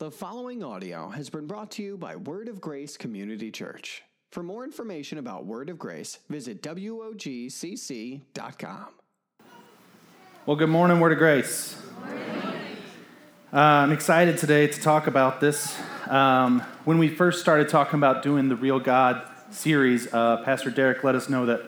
[0.00, 4.04] The following audio has been brought to you by Word of Grace Community Church.
[4.30, 8.20] For more information about Word of Grace, visit WOGCC.com.
[10.46, 11.82] Well, good morning, Word of Grace.
[13.52, 15.76] Uh, I'm excited today to talk about this.
[16.06, 21.02] Um, when we first started talking about doing the Real God series, uh, Pastor Derek
[21.02, 21.62] let us know that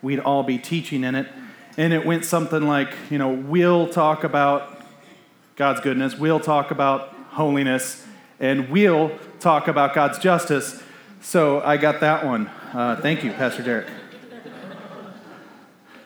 [0.00, 1.28] we'd all be teaching in it.
[1.76, 4.82] And it went something like, you know, we'll talk about
[5.56, 8.02] God's goodness, we'll talk about holiness,
[8.40, 9.10] and we'll
[9.40, 10.82] talk about God's justice.
[11.20, 12.46] So I got that one.
[12.72, 13.88] Uh, thank you, Pastor Derek.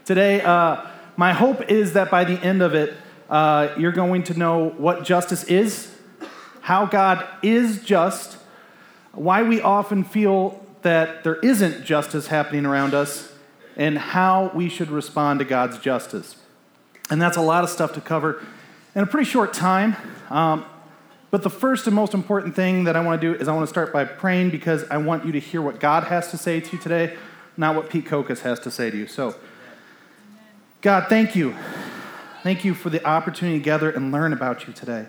[0.05, 0.85] Today, uh,
[1.17, 2.95] my hope is that by the end of it,
[3.29, 5.95] uh, you're going to know what justice is,
[6.63, 8.37] how God is just,
[9.13, 13.33] why we often feel that there isn't justice happening around us,
[13.77, 16.35] and how we should respond to God's justice.
[17.09, 18.43] And that's a lot of stuff to cover
[18.97, 19.95] in a pretty short time.
[20.29, 20.65] Um,
[21.31, 23.65] but the first and most important thing that I want to do is I want
[23.65, 26.61] to start by praying because I want you to hear what God has to say
[26.61, 27.17] to you today,
[27.57, 29.07] not what Pete Kokas has to say to you.
[29.07, 29.37] So,
[30.81, 31.55] God, thank you.
[32.43, 35.07] Thank you for the opportunity to gather and learn about you today.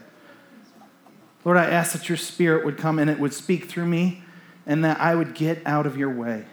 [1.43, 4.23] Lord, I ask that your spirit would come and it would speak through me
[4.67, 6.45] and that I would get out of your way.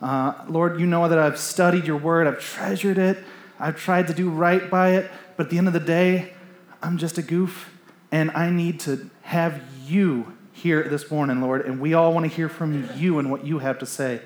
[0.00, 3.18] Uh, Lord, you know that I've studied your word, I've treasured it,
[3.58, 6.34] I've tried to do right by it, but at the end of the day,
[6.82, 7.70] I'm just a goof
[8.12, 11.66] and I need to have you here this morning, Lord.
[11.66, 14.20] And we all want to hear from you and what you have to say.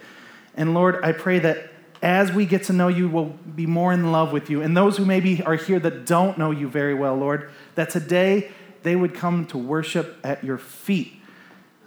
[0.57, 1.71] And Lord, I pray that
[2.03, 4.61] as we get to know you, we'll be more in love with you.
[4.61, 8.51] And those who maybe are here that don't know you very well, Lord, that today
[8.83, 11.15] they would come to worship at your feet.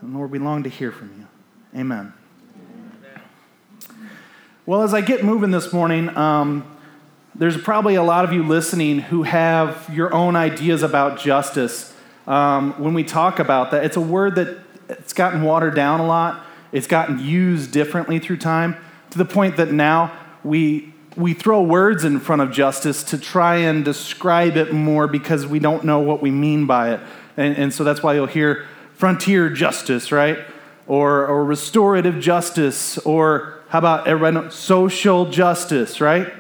[0.02, 1.80] And Lord, we long to hear from you.
[1.80, 2.14] Amen.
[4.66, 6.79] Well, as I get moving this morning, um,
[7.40, 11.94] there's probably a lot of you listening who have your own ideas about justice.
[12.28, 14.58] Um, when we talk about that, it's a word that
[14.90, 16.46] it's gotten watered down a lot.
[16.74, 18.76] It's gotten used differently through time
[19.12, 20.12] to the point that now
[20.44, 25.48] we we throw words in front of justice to try and describe it more because
[25.48, 27.00] we don't know what we mean by it.
[27.36, 30.40] And, and so that's why you'll hear frontier justice, right?
[30.88, 36.32] Or, or restorative justice, or how about everybody know, social justice, right?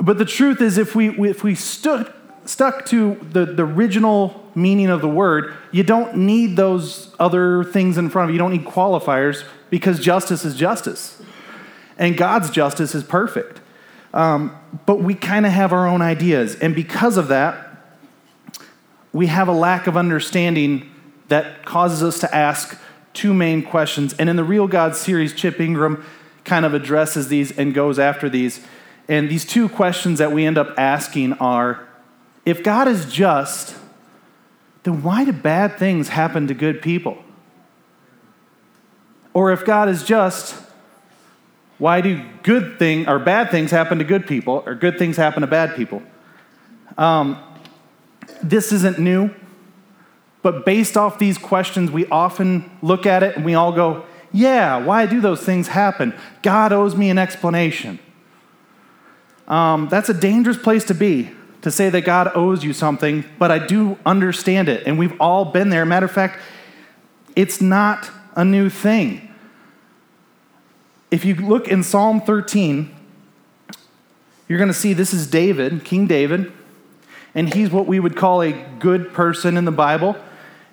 [0.00, 2.10] But the truth is, if we, if we stood,
[2.46, 7.98] stuck to the, the original meaning of the word, you don't need those other things
[7.98, 8.34] in front of you.
[8.34, 11.20] You don't need qualifiers because justice is justice.
[11.98, 13.60] And God's justice is perfect.
[14.14, 14.56] Um,
[14.86, 16.56] but we kind of have our own ideas.
[16.56, 17.66] And because of that,
[19.12, 20.90] we have a lack of understanding
[21.28, 22.78] that causes us to ask
[23.12, 24.14] two main questions.
[24.14, 26.04] And in the Real God series, Chip Ingram
[26.44, 28.60] kind of addresses these and goes after these.
[29.10, 31.84] And these two questions that we end up asking are
[32.46, 33.76] if God is just,
[34.84, 37.18] then why do bad things happen to good people?
[39.34, 40.54] Or if God is just,
[41.78, 45.40] why do good things or bad things happen to good people or good things happen
[45.40, 46.04] to bad people?
[46.96, 47.42] Um,
[48.44, 49.34] this isn't new,
[50.42, 54.76] but based off these questions, we often look at it and we all go, yeah,
[54.76, 56.14] why do those things happen?
[56.42, 57.98] God owes me an explanation.
[59.50, 61.28] Um, that's a dangerous place to be,
[61.62, 65.44] to say that God owes you something, but I do understand it, and we've all
[65.44, 65.84] been there.
[65.84, 66.40] Matter of fact,
[67.34, 69.28] it's not a new thing.
[71.10, 72.94] If you look in Psalm 13,
[74.46, 76.52] you're going to see this is David, King David,
[77.34, 80.16] and he's what we would call a good person in the Bible.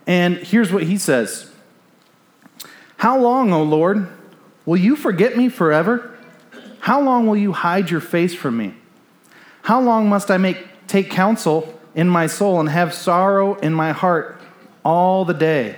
[0.05, 1.51] And here's what he says
[2.97, 4.07] How long, O Lord,
[4.67, 6.16] will you forget me forever?
[6.87, 8.73] How long will you hide your face from me?
[9.63, 13.91] How long must I make, take counsel in my soul and have sorrow in my
[13.91, 14.39] heart
[14.85, 15.75] all the day?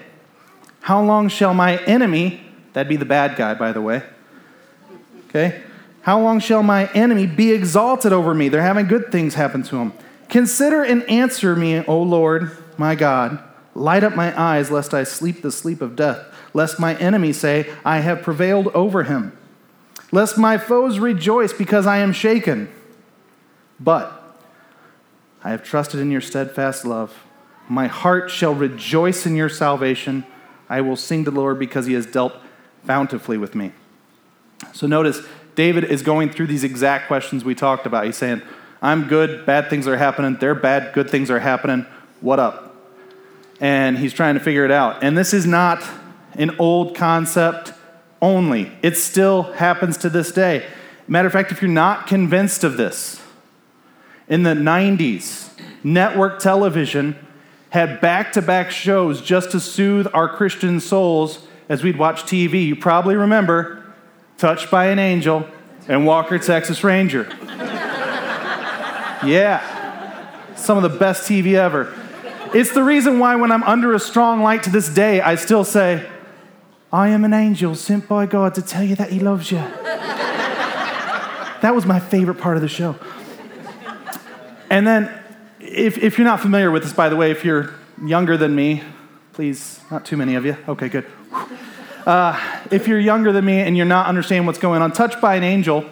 [0.81, 2.41] How long shall my enemy,
[2.73, 4.03] that'd be the bad guy, by the way,
[5.29, 5.63] okay?
[6.03, 8.47] How long shall my enemy be exalted over me?
[8.47, 9.93] They're having good things happen to him.
[10.27, 13.39] Consider and answer me, O Lord, my God.
[13.73, 16.23] Light up my eyes, lest I sleep the sleep of death,
[16.53, 19.35] lest my enemy say, I have prevailed over him
[20.11, 22.69] lest my foes rejoice because I am shaken.
[23.79, 24.37] But
[25.43, 27.25] I have trusted in your steadfast love.
[27.67, 30.25] My heart shall rejoice in your salvation.
[30.67, 32.33] I will sing to the Lord because he has dealt
[32.83, 33.71] bountifully with me.
[34.73, 35.21] So notice,
[35.55, 38.05] David is going through these exact questions we talked about.
[38.05, 38.41] He's saying,
[38.81, 40.37] I'm good, bad things are happening.
[40.39, 41.85] They're bad, good things are happening.
[42.21, 42.75] What up?
[43.59, 45.03] And he's trying to figure it out.
[45.03, 45.83] And this is not
[46.33, 47.73] an old concept
[48.21, 48.71] only.
[48.81, 50.65] It still happens to this day.
[51.07, 53.21] Matter of fact, if you're not convinced of this,
[54.27, 55.49] in the 90s,
[55.83, 57.15] network television
[57.71, 62.65] had back to back shows just to soothe our Christian souls as we'd watch TV.
[62.65, 63.79] You probably remember
[64.39, 65.45] Touched by an Angel
[65.89, 67.27] and Walker, Texas Ranger.
[69.27, 71.93] yeah, some of the best TV ever.
[72.53, 75.65] It's the reason why, when I'm under a strong light to this day, I still
[75.65, 76.09] say,
[76.91, 79.59] I am an angel sent by God to tell you that He loves you.
[81.61, 82.95] that was my favorite part of the show.
[84.71, 85.11] And then,
[85.59, 88.81] if, if you're not familiar with this, by the way, if you're younger than me,
[89.33, 90.57] please, not too many of you.
[90.67, 91.05] Okay, good.
[92.07, 92.39] Uh,
[92.71, 95.43] if you're younger than me and you're not understanding what's going on, Touched by an
[95.43, 95.85] Angel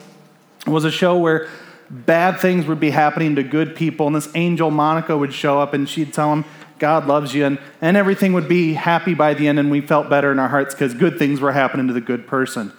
[0.65, 1.47] was a show where
[1.91, 5.75] bad things would be happening to good people, and this angel, Monica, would show up
[5.75, 6.43] and she'd tell them,
[6.79, 10.09] God loves you, and, and everything would be happy by the end, and we felt
[10.09, 12.71] better in our hearts because good things were happening to the good person.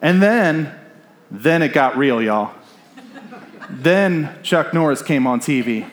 [0.00, 0.74] And then,
[1.30, 2.54] then it got real, y'all.
[3.70, 5.90] then Chuck Norris came on TV.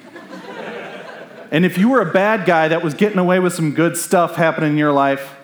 [1.51, 4.35] And if you were a bad guy that was getting away with some good stuff
[4.35, 5.35] happening in your life,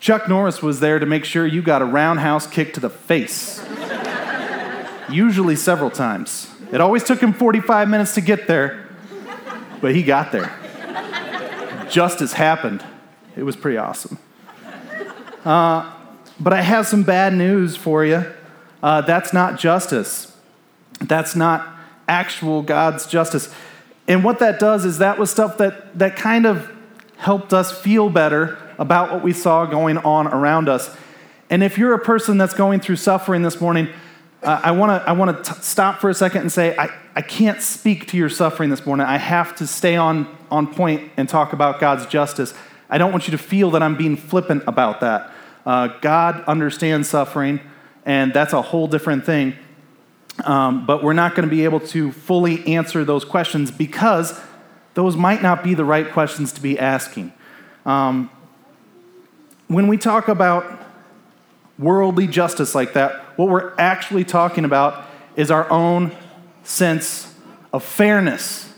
[0.00, 3.62] Chuck Norris was there to make sure you got a roundhouse kick to the face.
[5.10, 6.50] Usually several times.
[6.72, 8.88] It always took him 45 minutes to get there,
[9.80, 10.52] but he got there.
[11.90, 12.84] Justice happened.
[13.36, 14.18] It was pretty awesome.
[15.44, 15.92] Uh,
[16.40, 18.24] but I have some bad news for you.
[18.82, 20.36] Uh, that's not justice.
[21.00, 21.66] That's not
[22.08, 23.52] actual God's justice.
[24.08, 26.70] And what that does is that was stuff that, that kind of
[27.16, 30.94] helped us feel better about what we saw going on around us.
[31.48, 33.88] And if you're a person that's going through suffering this morning,
[34.42, 37.22] uh, I want to I wanna t- stop for a second and say, I, I
[37.22, 39.06] can't speak to your suffering this morning.
[39.06, 42.54] I have to stay on, on point and talk about God's justice.
[42.88, 45.32] I don't want you to feel that I'm being flippant about that.
[45.64, 47.60] Uh, God understands suffering,
[48.04, 49.54] and that's a whole different thing.
[50.44, 54.38] Um, but we're not going to be able to fully answer those questions because
[54.94, 57.32] those might not be the right questions to be asking.
[57.84, 58.30] Um,
[59.68, 60.80] when we talk about
[61.78, 66.14] worldly justice like that, what we're actually talking about is our own
[66.64, 67.34] sense
[67.72, 68.72] of fairness.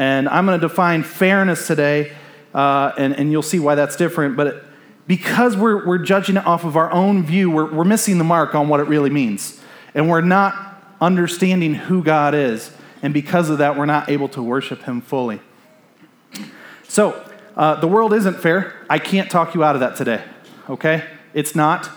[0.00, 2.12] And I'm going to define fairness today,
[2.54, 4.34] uh, and, and you'll see why that's different.
[4.34, 4.64] But
[5.06, 8.54] because we're, we're judging it off of our own view, we're, we're missing the mark
[8.54, 9.60] on what it really means.
[9.92, 12.74] And we're not understanding who God is.
[13.02, 15.38] And because of that, we're not able to worship Him fully.
[16.88, 17.22] So,
[17.54, 18.86] uh, the world isn't fair.
[18.88, 20.24] I can't talk you out of that today,
[20.70, 21.04] okay?
[21.34, 21.90] It's not.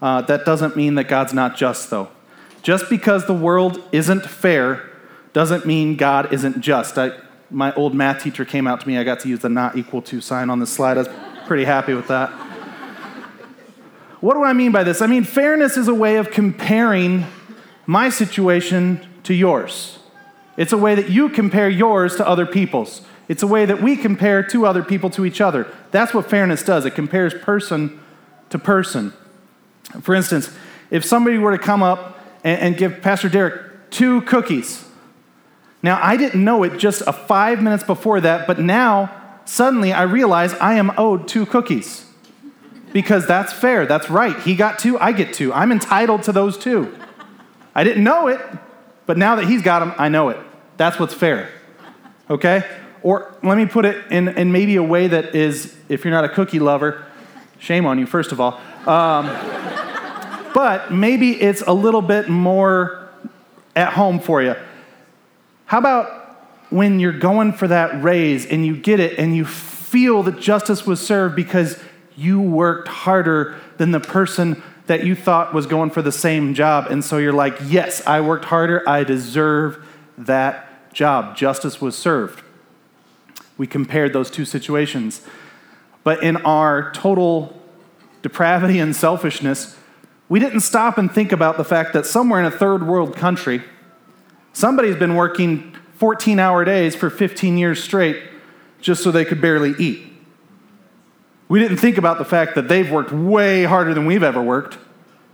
[0.00, 2.08] Uh, that doesn't mean that God's not just, though.
[2.62, 4.88] Just because the world isn't fair
[5.32, 6.96] doesn't mean God isn't just.
[6.96, 7.18] I,
[7.50, 8.98] my old math teacher came out to me.
[8.98, 10.98] I got to use the not equal to sign on the slide.
[10.98, 11.08] I was
[11.46, 12.30] pretty happy with that.
[14.20, 15.00] What do I mean by this?
[15.00, 17.24] I mean, fairness is a way of comparing
[17.86, 19.98] my situation to yours.
[20.56, 23.02] It's a way that you compare yours to other people's.
[23.28, 25.72] It's a way that we compare two other people to each other.
[25.92, 26.84] That's what fairness does.
[26.84, 28.00] It compares person
[28.50, 29.12] to person.
[30.00, 30.50] For instance,
[30.90, 34.87] if somebody were to come up and, and give Pastor Derek two cookies,
[35.82, 40.02] now I didn't know it just a five minutes before that, but now suddenly I
[40.02, 42.04] realize I am owed two cookies
[42.92, 43.86] because that's fair.
[43.86, 44.38] That's right.
[44.40, 45.52] He got two, I get two.
[45.52, 46.96] I'm entitled to those two.
[47.74, 48.40] I didn't know it,
[49.06, 50.38] but now that he's got them, I know it.
[50.76, 51.50] That's what's fair.
[52.28, 52.64] Okay?
[53.02, 56.24] Or let me put it in, in maybe a way that is, if you're not
[56.24, 57.06] a cookie lover,
[57.58, 58.60] shame on you, first of all.
[58.86, 59.26] Um,
[60.54, 63.08] but maybe it's a little bit more
[63.76, 64.56] at home for you.
[65.68, 70.22] How about when you're going for that raise and you get it and you feel
[70.22, 71.78] that justice was served because
[72.16, 76.86] you worked harder than the person that you thought was going for the same job.
[76.90, 78.82] And so you're like, yes, I worked harder.
[78.88, 81.36] I deserve that job.
[81.36, 82.42] Justice was served.
[83.58, 85.20] We compared those two situations.
[86.02, 87.60] But in our total
[88.22, 89.76] depravity and selfishness,
[90.30, 93.62] we didn't stop and think about the fact that somewhere in a third world country,
[94.58, 98.20] somebody's been working 14 hour days for 15 years straight
[98.80, 100.04] just so they could barely eat.
[101.48, 104.76] We didn't think about the fact that they've worked way harder than we've ever worked.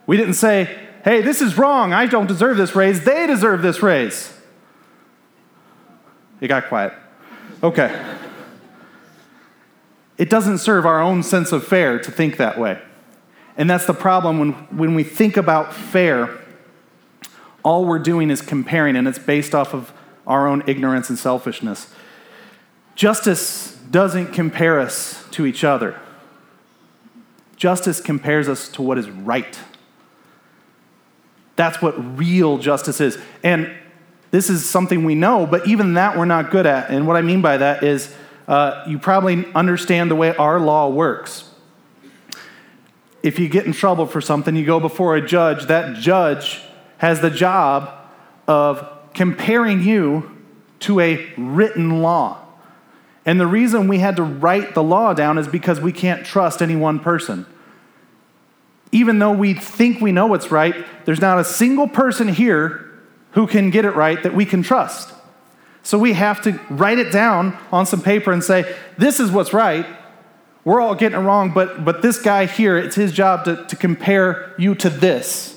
[0.07, 1.93] We didn't say, hey, this is wrong.
[1.93, 3.05] I don't deserve this raise.
[3.05, 4.33] They deserve this raise.
[6.41, 6.93] It got quiet.
[7.63, 8.17] Okay.
[10.19, 12.81] It doesn't serve our own sense of fair to think that way.
[13.57, 16.44] And that's the problem when, when we think about fair,
[17.65, 19.93] all we're doing is comparing, and it's based off of
[20.27, 21.93] our own ignorance and selfishness.
[22.95, 25.99] Justice doesn't compare us to each other,
[27.57, 29.59] justice compares us to what is right.
[31.57, 33.17] That's what real justice is.
[33.45, 33.71] And
[34.33, 36.91] this is something we know, but even that we're not good at.
[36.91, 38.13] And what I mean by that is
[38.49, 41.49] uh, you probably understand the way our law works.
[43.23, 45.67] If you get in trouble for something, you go before a judge.
[45.67, 46.61] That judge
[46.99, 47.91] has the job
[48.47, 50.31] of comparing you
[50.81, 52.41] to a written law.
[53.27, 56.61] And the reason we had to write the law down is because we can't trust
[56.61, 57.47] any one person.
[58.93, 60.75] Even though we think we know what's right,
[61.05, 62.93] there's not a single person here
[63.33, 65.13] who can get it right that we can trust.
[65.83, 69.53] So we have to write it down on some paper and say, this is what's
[69.53, 69.87] right.
[70.65, 73.77] We're all getting it wrong, but, but this guy here, it's his job to, to
[73.77, 75.54] compare you to this.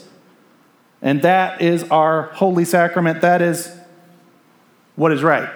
[1.02, 3.22] And that is our holy sacrament.
[3.22, 3.76] That is
[4.96, 5.50] what is right.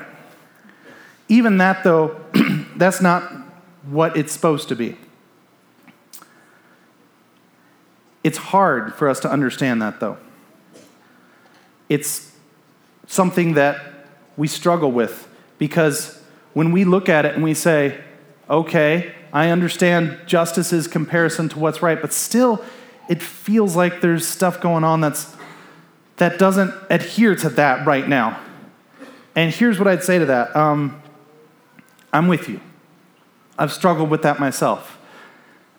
[1.28, 2.20] Even that, though,
[2.76, 3.24] that's not
[3.84, 4.98] what it's supposed to be.
[8.24, 10.18] It's hard for us to understand that, though.
[11.90, 12.32] It's
[13.08, 13.82] something that
[14.38, 16.22] we struggle with because
[16.54, 18.00] when we look at it and we say,
[18.50, 22.64] okay, I understand justice's comparison to what's right, but still,
[23.12, 25.36] it feels like there's stuff going on that's,
[26.16, 28.40] that doesn't adhere to that right now.
[29.36, 31.04] And here's what I'd say to that um,
[32.14, 32.62] I'm with you.
[33.58, 34.98] I've struggled with that myself.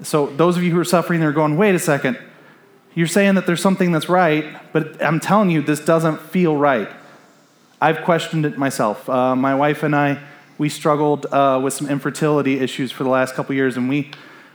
[0.02, 2.18] So, those of you who are suffering, they're going, wait a second.
[2.94, 6.90] You're saying that there's something that's right, but I'm telling you, this doesn't feel right.
[7.80, 9.08] I've questioned it myself.
[9.08, 10.18] Uh, my wife and I,
[10.58, 14.10] we struggled uh, with some infertility issues for the last couple years, and we,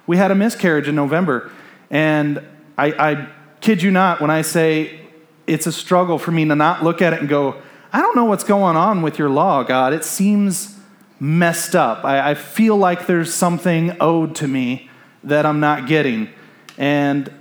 [0.05, 1.51] we had a miscarriage in November.
[1.89, 2.43] And
[2.77, 3.29] I, I
[3.59, 4.99] kid you not when I say
[5.47, 8.25] it's a struggle for me to not look at it and go, I don't know
[8.25, 9.93] what's going on with your law, God.
[9.93, 10.77] It seems
[11.19, 12.03] messed up.
[12.03, 14.89] I, I feel like there's something owed to me
[15.23, 16.29] that I'm not getting.
[16.77, 17.31] And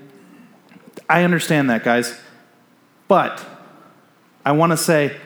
[1.08, 2.18] I understand that, guys.
[3.08, 3.44] But
[4.44, 5.16] I want to say,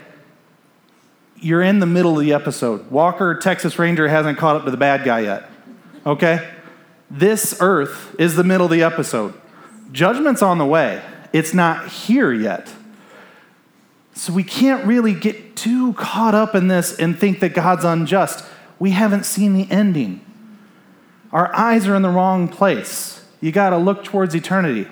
[1.36, 2.90] you're in the middle of the episode.
[2.90, 5.48] Walker, Texas Ranger, hasn't caught up to the bad guy yet.
[6.04, 6.46] Okay?
[7.10, 9.39] This earth is the middle of the episode.
[9.92, 12.72] Judgment's on the way, it's not here yet.
[14.14, 18.44] So we can't really get too caught up in this and think that God's unjust.
[18.78, 20.24] We haven't seen the ending.
[21.32, 23.24] Our eyes are in the wrong place.
[23.40, 24.88] You got to look towards eternity.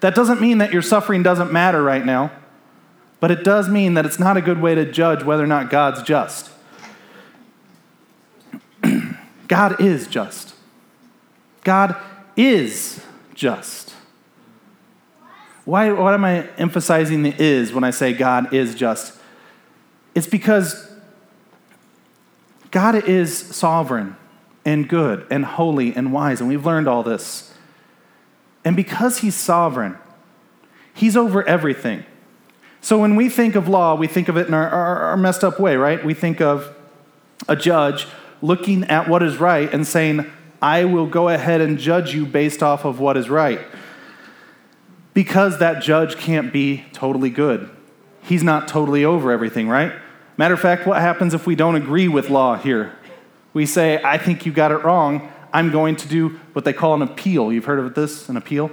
[0.00, 2.32] That doesn't mean that your suffering doesn't matter right now,
[3.18, 5.68] but it does mean that it's not a good way to judge whether or not
[5.68, 6.50] God's just.
[9.48, 10.54] God is just.
[11.64, 11.96] God
[12.36, 13.04] is
[13.40, 13.94] just.
[15.64, 19.18] Why, why am I emphasizing the is when I say God is just?
[20.14, 20.92] It's because
[22.70, 24.16] God is sovereign
[24.66, 27.54] and good and holy and wise, and we've learned all this.
[28.62, 29.96] And because He's sovereign,
[30.92, 32.04] He's over everything.
[32.82, 35.44] So when we think of law, we think of it in our, our, our, messed
[35.44, 36.04] up way, right?
[36.04, 36.74] We think of
[37.48, 38.06] a judge
[38.42, 40.30] looking at what is right and saying,
[40.62, 43.60] I will go ahead and judge you based off of what is right
[45.14, 47.68] because that judge can't be totally good.
[48.22, 49.92] He's not totally over everything, right?
[50.36, 52.96] Matter of fact, what happens if we don't agree with law here?
[53.52, 55.30] We say, I think you got it wrong.
[55.52, 57.52] I'm going to do what they call an appeal.
[57.52, 58.70] You've heard of this, an appeal?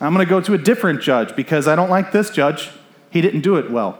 [0.00, 2.70] I'm going to go to a different judge because I don't like this judge.
[3.10, 3.98] He didn't do it well.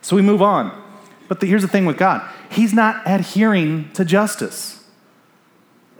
[0.00, 0.80] So we move on.
[1.28, 4.81] But the, here's the thing with God He's not adhering to justice.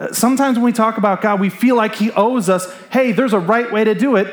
[0.02, 3.32] Uh, sometimes when we talk about God, we feel like He owes us, hey, there's
[3.32, 4.26] a right way to do it.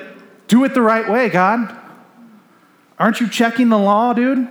[0.47, 1.77] Do it the right way, God.
[2.97, 4.47] Aren't you checking the law, dude?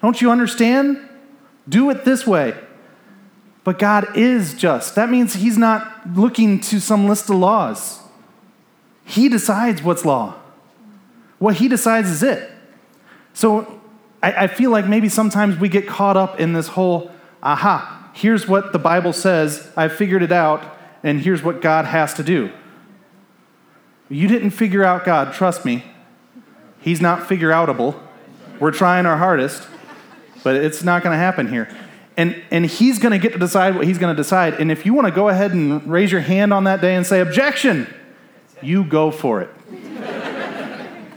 [0.00, 0.98] Don't you understand?
[1.68, 2.54] Do it this way.
[3.64, 4.94] But God is just.
[4.94, 7.98] That means He's not looking to some list of laws.
[9.04, 10.36] He decides what's law.
[11.40, 12.48] What He decides is it.
[13.34, 13.80] So
[14.22, 17.10] I, I feel like maybe sometimes we get caught up in this whole
[17.42, 22.12] aha, here's what the Bible says, I've figured it out, and here's what God has
[22.14, 22.50] to do.
[24.10, 25.84] You didn't figure out God, trust me.
[26.80, 27.98] He's not figure outable.
[28.58, 29.66] We're trying our hardest,
[30.44, 31.74] but it's not going to happen here.
[32.16, 34.54] And, and he's going to get to decide what he's going to decide.
[34.54, 37.06] And if you want to go ahead and raise your hand on that day and
[37.06, 37.86] say, objection,
[38.60, 39.50] you go for it.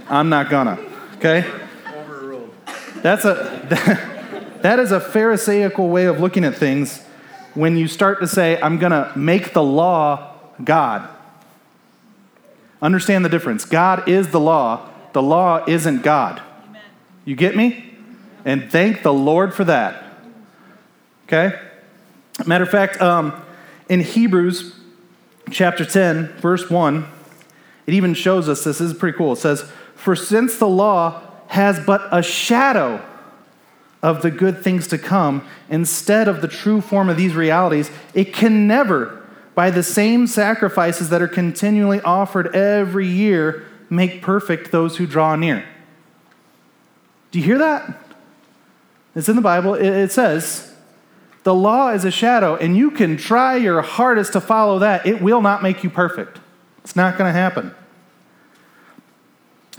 [0.07, 0.79] I'm not gonna,
[1.15, 1.49] okay?
[1.87, 2.53] Overruled.
[3.01, 4.09] That's a, that,
[4.63, 7.03] that is a Pharisaical way of looking at things
[7.53, 11.05] when you start to say, I'm gonna make the law God.
[12.81, 13.65] Understand the difference.
[13.65, 16.41] God is the law, the law isn't God.
[16.69, 16.81] Amen.
[17.25, 17.93] You get me?
[18.45, 20.01] And thank the Lord for that.
[21.25, 21.59] Okay?
[22.45, 23.33] Matter of fact, um,
[23.89, 24.79] in Hebrews
[25.51, 27.05] chapter 10, verse 1,
[27.85, 28.77] it even shows us this.
[28.77, 29.33] This is pretty cool.
[29.33, 33.01] It says, For since the law has but a shadow
[34.03, 38.33] of the good things to come instead of the true form of these realities, it
[38.33, 44.97] can never, by the same sacrifices that are continually offered every year, make perfect those
[44.97, 45.65] who draw near.
[47.31, 47.97] Do you hear that?
[49.15, 49.73] It's in the Bible.
[49.73, 50.73] It says,
[51.43, 55.05] the law is a shadow, and you can try your hardest to follow that.
[55.05, 56.39] It will not make you perfect.
[56.83, 57.73] It's not going to happen.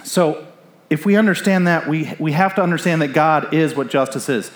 [0.03, 0.47] So,
[0.91, 4.51] if we understand that, we, we have to understand that God is what justice is.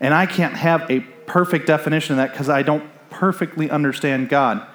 [0.00, 4.66] And I can't have a perfect definition of that because I don't perfectly understand God.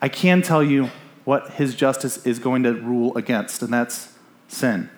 [0.00, 0.90] I can tell you
[1.24, 4.14] what his justice is going to rule against, and that's
[4.46, 4.88] sin.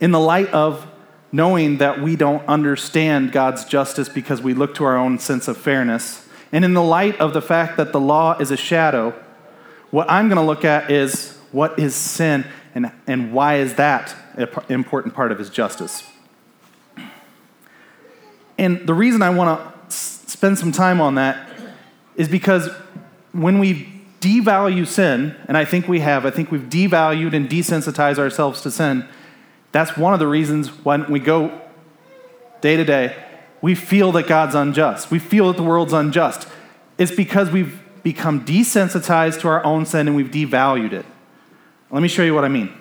[0.00, 0.86] In the light of
[1.32, 5.56] knowing that we don't understand God's justice because we look to our own sense of
[5.56, 9.14] fairness, and in the light of the fact that the law is a shadow,
[9.90, 14.14] what I'm going to look at is what is sin and, and why is that
[14.34, 16.08] an important part of his justice?
[18.58, 21.48] And the reason I want to spend some time on that
[22.16, 22.70] is because
[23.32, 28.18] when we devalue sin, and I think we have, I think we've devalued and desensitized
[28.18, 29.06] ourselves to sin,
[29.72, 31.60] that's one of the reasons when we go
[32.60, 33.16] day to day,
[33.60, 35.10] we feel that God's unjust.
[35.10, 36.46] We feel that the world's unjust.
[36.98, 41.06] It's because we've become desensitized to our own sin and we've devalued it.
[41.92, 42.72] Let me show you what I mean.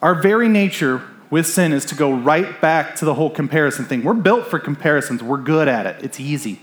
[0.00, 4.04] Our very nature with sin is to go right back to the whole comparison thing.
[4.04, 6.60] We're built for comparisons, we're good at it, it's easy.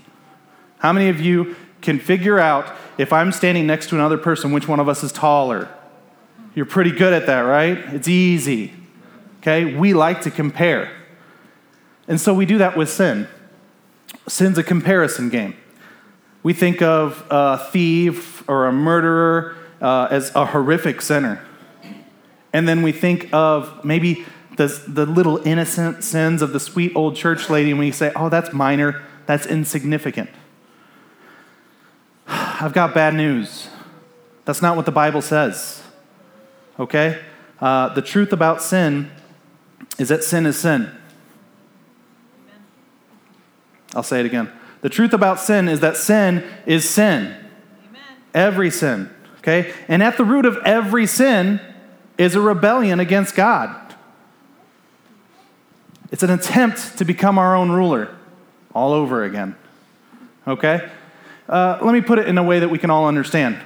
[0.78, 4.68] How many of you can figure out if I'm standing next to another person, which
[4.68, 5.68] one of us is taller?
[6.54, 7.76] You're pretty good at that, right?
[7.92, 8.72] It's easy.
[9.40, 9.74] Okay?
[9.74, 10.90] We like to compare.
[12.08, 13.28] And so we do that with sin.
[14.26, 15.56] Sin's a comparison game.
[16.42, 21.44] We think of a thief or a murderer uh, as a horrific sinner.
[22.52, 24.24] And then we think of maybe
[24.56, 28.28] the, the little innocent sins of the sweet old church lady, and we say, oh,
[28.28, 30.30] that's minor, that's insignificant.
[32.26, 33.68] I've got bad news.
[34.44, 35.82] That's not what the Bible says.
[36.78, 37.20] Okay?
[37.60, 39.10] Uh, the truth about sin
[39.98, 40.90] is that sin is sin.
[43.94, 44.50] I'll say it again.
[44.82, 47.26] The truth about sin is that sin is sin.
[47.26, 48.02] Amen.
[48.34, 49.10] Every sin.
[49.40, 49.72] Okay?
[49.88, 51.60] And at the root of every sin
[52.18, 53.74] is a rebellion against God.
[56.12, 58.14] It's an attempt to become our own ruler
[58.74, 59.56] all over again.
[60.46, 60.90] Okay?
[61.48, 63.58] Uh, let me put it in a way that we can all understand.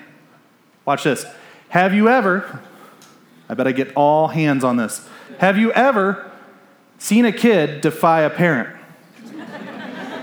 [0.84, 1.26] Watch this.
[1.70, 2.60] Have you ever,
[3.48, 5.06] I bet I get all hands on this,
[5.38, 6.30] have you ever
[6.98, 8.78] seen a kid defy a parent?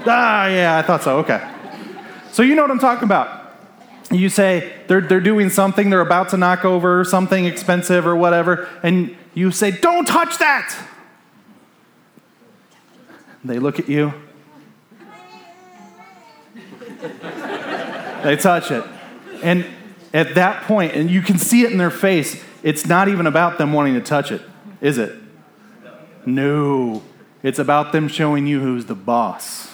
[0.05, 1.17] ah, yeah, I thought so.
[1.19, 1.45] Okay.
[2.31, 3.40] So you know what I'm talking about
[4.12, 8.67] you say they're, they're doing something, they're about to knock over something expensive or whatever,
[8.84, 10.88] and you say, Don't touch that!
[13.43, 14.13] They look at you,
[18.24, 18.84] they touch it.
[19.41, 19.65] And
[20.13, 23.58] at that point, and you can see it in their face, it's not even about
[23.58, 24.41] them wanting to touch it,
[24.82, 25.15] is it?
[26.26, 27.02] No.
[27.43, 29.69] It's about them showing you who's the boss.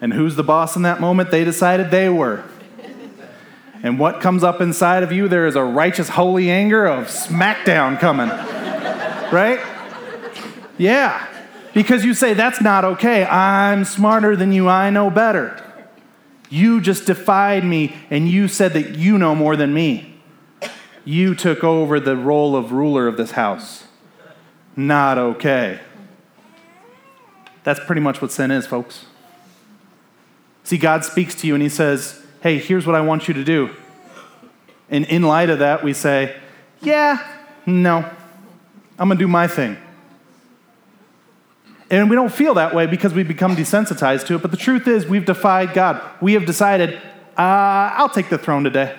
[0.00, 1.30] And who's the boss in that moment?
[1.30, 2.44] They decided they were.
[3.82, 7.98] And what comes up inside of you, there is a righteous, holy anger of smackdown
[8.00, 8.28] coming.
[9.32, 9.60] right?
[10.76, 11.26] Yeah.
[11.74, 13.24] Because you say, that's not okay.
[13.24, 14.68] I'm smarter than you.
[14.68, 15.62] I know better.
[16.50, 20.20] You just defied me and you said that you know more than me.
[21.04, 23.84] You took over the role of ruler of this house.
[24.74, 25.80] Not okay.
[27.64, 29.06] That's pretty much what sin is, folks.
[30.64, 33.44] See, God speaks to you and He says, hey, here's what I want you to
[33.44, 33.74] do.
[34.90, 36.36] And in light of that, we say,
[36.80, 37.26] yeah,
[37.66, 37.98] no,
[38.98, 39.76] I'm going to do my thing.
[41.90, 44.42] And we don't feel that way because we become desensitized to it.
[44.42, 46.02] But the truth is, we've defied God.
[46.20, 46.94] We have decided,
[47.36, 48.96] uh, I'll take the throne today.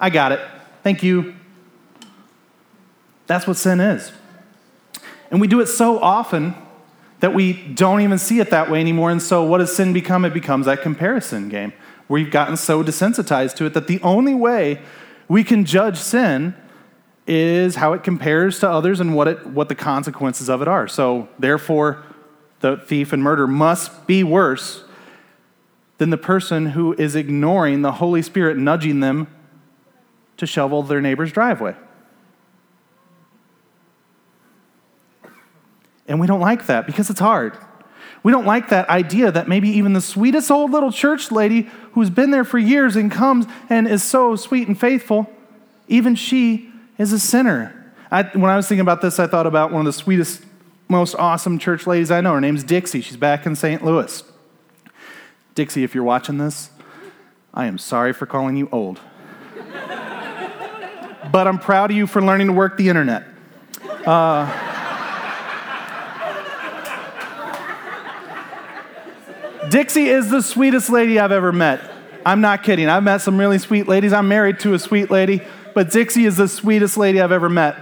[0.00, 0.40] I got it.
[0.82, 1.34] Thank you.
[3.28, 4.12] That's what sin is.
[5.30, 6.54] And we do it so often
[7.20, 9.10] that we don't even see it that way anymore.
[9.10, 10.24] And so, what does sin become?
[10.24, 11.72] It becomes that comparison game.
[12.12, 14.82] We've gotten so desensitized to it that the only way
[15.28, 16.54] we can judge sin
[17.26, 20.86] is how it compares to others and what, it, what the consequences of it are.
[20.86, 22.02] So, therefore,
[22.60, 24.84] the thief and murder must be worse
[25.96, 29.26] than the person who is ignoring the Holy Spirit nudging them
[30.36, 31.74] to shovel their neighbor's driveway.
[36.06, 37.56] And we don't like that because it's hard.
[38.22, 42.10] We don't like that idea that maybe even the sweetest old little church lady who's
[42.10, 45.30] been there for years and comes and is so sweet and faithful,
[45.88, 47.94] even she is a sinner.
[48.10, 50.42] I, when I was thinking about this, I thought about one of the sweetest
[50.88, 52.34] most awesome church ladies I know.
[52.34, 53.00] Her name's Dixie.
[53.00, 53.82] She's back in St.
[53.82, 54.22] Louis.
[55.54, 56.70] Dixie, if you're watching this,
[57.54, 59.00] I am sorry for calling you old.
[61.32, 63.24] but I'm proud of you for learning to work the internet.
[64.06, 64.71] Uh,
[69.72, 71.80] Dixie is the sweetest lady I've ever met.
[72.26, 72.90] I'm not kidding.
[72.90, 74.12] I've met some really sweet ladies.
[74.12, 75.40] I'm married to a sweet lady,
[75.74, 77.78] but Dixie is the sweetest lady I've ever met.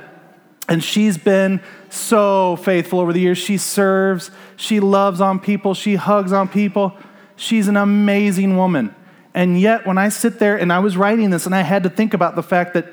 [0.68, 3.38] And she's been so faithful over the years.
[3.38, 6.96] She serves, she loves on people, she hugs on people.
[7.34, 8.94] She's an amazing woman.
[9.34, 11.90] And yet, when I sit there and I was writing this and I had to
[11.90, 12.86] think about the fact that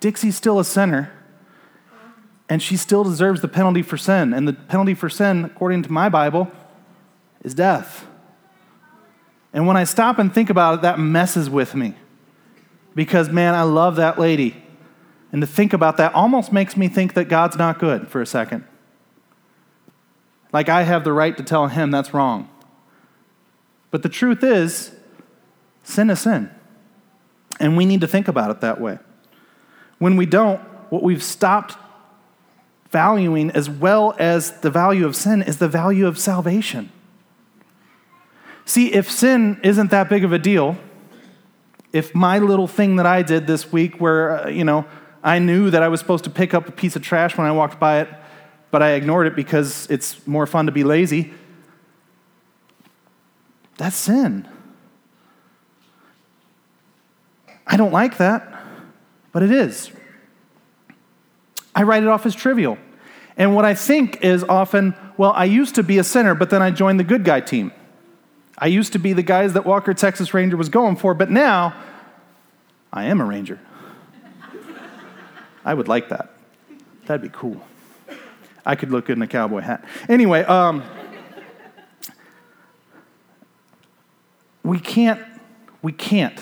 [0.00, 1.12] Dixie's still a sinner
[2.48, 4.34] and she still deserves the penalty for sin.
[4.34, 6.50] And the penalty for sin, according to my Bible,
[7.44, 8.08] is death.
[9.52, 11.94] And when I stop and think about it, that messes with me.
[12.94, 14.62] Because, man, I love that lady.
[15.30, 18.26] And to think about that almost makes me think that God's not good for a
[18.26, 18.64] second.
[20.52, 22.48] Like I have the right to tell him that's wrong.
[23.90, 24.92] But the truth is,
[25.84, 26.50] sin is sin.
[27.60, 28.98] And we need to think about it that way.
[29.98, 30.60] When we don't,
[30.90, 31.76] what we've stopped
[32.90, 36.90] valuing as well as the value of sin is the value of salvation.
[38.64, 40.76] See, if sin isn't that big of a deal,
[41.92, 44.86] if my little thing that I did this week where, uh, you know,
[45.22, 47.52] I knew that I was supposed to pick up a piece of trash when I
[47.52, 48.08] walked by it,
[48.70, 51.32] but I ignored it because it's more fun to be lazy.
[53.76, 54.48] That's sin.
[57.66, 58.62] I don't like that,
[59.32, 59.90] but it is.
[61.74, 62.78] I write it off as trivial.
[63.36, 66.60] And what I think is often, well, I used to be a sinner, but then
[66.62, 67.72] I joined the good guy team.
[68.58, 71.74] I used to be the guys that Walker Texas Ranger was going for, but now
[72.92, 73.58] I am a Ranger.
[75.64, 76.32] I would like that.
[77.06, 77.64] That'd be cool.
[78.64, 79.84] I could look good in a cowboy hat.
[80.08, 80.82] Anyway, um,
[84.62, 85.20] we can't
[85.82, 86.40] we can't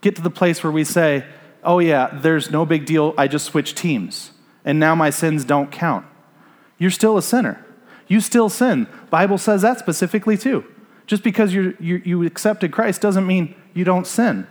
[0.00, 1.24] get to the place where we say,
[1.64, 3.14] "Oh yeah, there's no big deal.
[3.16, 4.32] I just switched teams,
[4.64, 6.04] and now my sins don't count."
[6.78, 7.64] You're still a sinner.
[8.06, 8.86] You still sin.
[9.10, 10.64] Bible says that specifically too.
[11.08, 14.46] Just because you you accepted Christ doesn't mean you don't sin.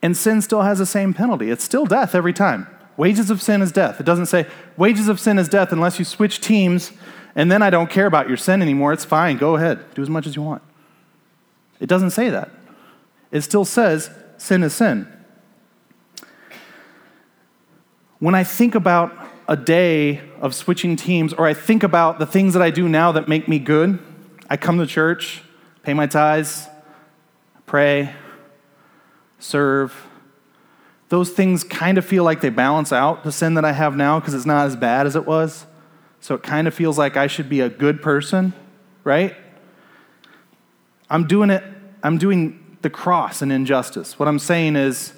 [0.00, 1.50] And sin still has the same penalty.
[1.50, 2.68] It's still death every time.
[2.96, 4.00] Wages of sin is death.
[4.00, 6.92] It doesn't say wages of sin is death unless you switch teams
[7.34, 8.92] and then I don't care about your sin anymore.
[8.92, 9.38] It's fine.
[9.38, 9.92] Go ahead.
[9.94, 10.62] Do as much as you want.
[11.80, 12.50] It doesn't say that.
[13.32, 15.08] It still says sin is sin.
[18.20, 19.12] When I think about
[19.48, 23.10] a day of switching teams, or I think about the things that I do now
[23.10, 23.98] that make me good,
[24.52, 25.42] I come to church,
[25.82, 26.68] pay my tithes,
[27.64, 28.14] pray,
[29.38, 29.96] serve.
[31.08, 34.20] Those things kind of feel like they balance out the sin that I have now
[34.20, 35.64] because it's not as bad as it was.
[36.20, 38.52] So it kind of feels like I should be a good person,
[39.04, 39.34] right?
[41.08, 41.64] I'm doing it,
[42.02, 44.18] I'm doing the cross and injustice.
[44.18, 45.14] What I'm saying is,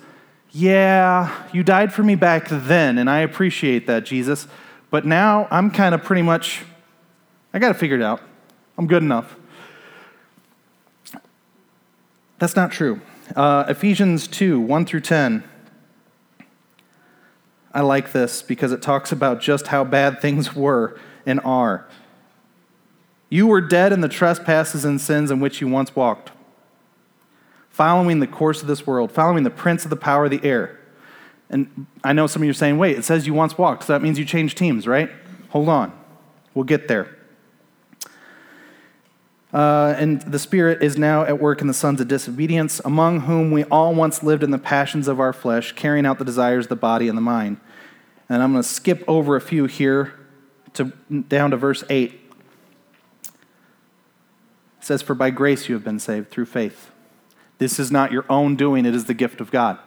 [0.53, 4.47] yeah, you died for me back then, and I appreciate that, Jesus.
[4.91, 6.63] But now I'm kind of pretty much,
[7.53, 8.21] I got to figure it out.
[8.77, 9.37] I'm good enough.
[12.39, 13.01] That's not true.
[13.35, 15.45] Uh, Ephesians 2 1 through 10.
[17.73, 21.89] I like this because it talks about just how bad things were and are.
[23.29, 26.31] You were dead in the trespasses and sins in which you once walked,
[27.71, 30.79] following the course of this world, following the prince of the power of the air.
[31.51, 33.93] And I know some of you are saying, wait, it says you once walked, so
[33.93, 35.11] that means you changed teams, right?
[35.49, 35.93] Hold on.
[36.55, 37.17] We'll get there.
[39.55, 43.53] Uh, and the Spirit is now at work in the sons of disobedience, among whom
[43.53, 46.71] we all once lived in the passions of our flesh, carrying out the desires of
[46.71, 47.59] the body and the mind.
[48.29, 50.13] And I'm going to skip over a few here
[50.73, 50.87] to,
[51.29, 52.13] down to verse 8.
[52.13, 52.21] It
[54.81, 56.91] says, For by grace you have been saved through faith.
[57.59, 59.79] This is not your own doing, it is the gift of God.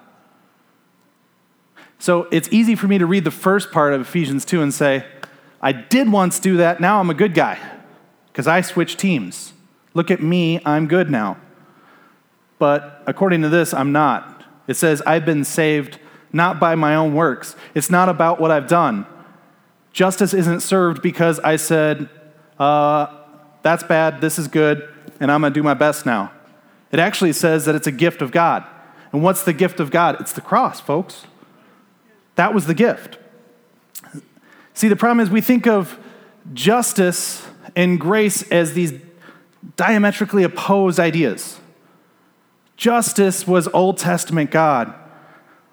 [1.99, 5.05] So it's easy for me to read the first part of Ephesians 2 and say,
[5.61, 7.59] I did once do that, now I'm a good guy,
[8.27, 9.51] because I switched teams.
[9.97, 11.37] Look at me, I'm good now.
[12.59, 14.43] But according to this, I'm not.
[14.67, 15.97] It says, I've been saved
[16.31, 17.55] not by my own works.
[17.73, 19.07] It's not about what I've done.
[19.93, 22.09] Justice isn't served because I said,
[22.59, 23.07] uh,
[23.63, 24.87] that's bad, this is good,
[25.19, 26.31] and I'm going to do my best now.
[26.91, 28.67] It actually says that it's a gift of God.
[29.11, 30.21] And what's the gift of God?
[30.21, 31.25] It's the cross, folks.
[32.35, 33.17] That was the gift.
[34.75, 35.97] See, the problem is we think of
[36.53, 38.93] justice and grace as these
[39.75, 41.59] diametrically opposed ideas.
[42.75, 44.93] Justice was Old Testament God.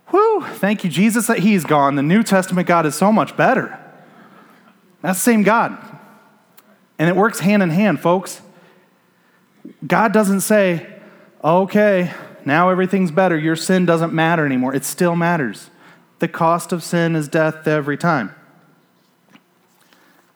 [0.09, 1.97] Whew, thank you, Jesus, that He's gone.
[1.97, 3.79] The New Testament God is so much better.
[5.03, 5.77] That's the same God.
[6.99, 8.40] And it works hand in hand, folks.
[9.87, 10.87] God doesn't say,
[11.42, 12.12] okay,
[12.44, 13.37] now everything's better.
[13.37, 14.75] Your sin doesn't matter anymore.
[14.75, 15.70] It still matters.
[16.20, 18.35] The cost of sin is death every time.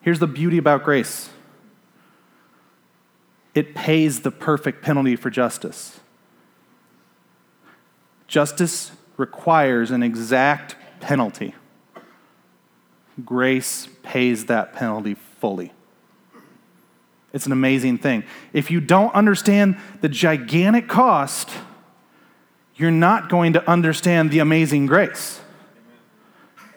[0.00, 1.30] Here's the beauty about grace
[3.54, 6.00] it pays the perfect penalty for justice.
[8.26, 11.54] Justice requires an exact penalty.
[13.24, 15.72] Grace pays that penalty fully.
[17.32, 18.24] It's an amazing thing.
[18.52, 21.50] If you don't understand the gigantic cost,
[22.76, 25.40] you're not going to understand the amazing grace.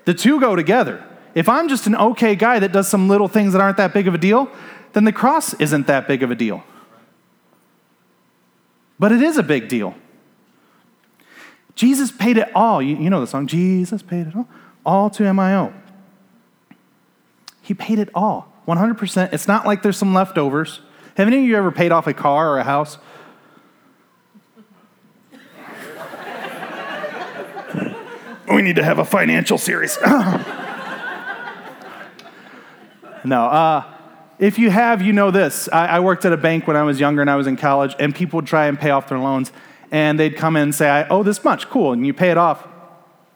[0.05, 1.03] The two go together.
[1.35, 4.07] If I'm just an okay guy that does some little things that aren't that big
[4.07, 4.49] of a deal,
[4.93, 6.63] then the cross isn't that big of a deal.
[8.99, 9.95] But it is a big deal.
[11.75, 12.81] Jesus paid it all.
[12.81, 14.47] You, you know the song, Jesus paid it all.
[14.85, 15.73] All to MIO.
[17.61, 19.33] He paid it all, 100%.
[19.33, 20.81] It's not like there's some leftovers.
[21.15, 22.97] Have any of you ever paid off a car or a house?
[28.53, 29.97] we need to have a financial series.
[33.23, 33.83] no, uh,
[34.39, 35.69] if you have, you know this.
[35.71, 37.95] I, I, worked at a bank when I was younger and I was in college,
[37.99, 39.51] and people would try and pay off their loans,
[39.91, 42.37] and they'd come in and say, I owe this much, cool, and you pay it
[42.37, 42.67] off.